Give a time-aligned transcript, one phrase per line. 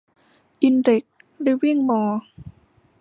[0.63, 1.15] อินเด็กซ์
[1.45, 2.21] ลิฟวิ่งมอลล์